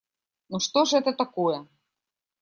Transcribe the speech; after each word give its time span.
Ну, 0.49 0.57
что 0.57 0.85
ж 0.85 0.93
это 0.95 1.13
такое! 1.13 1.67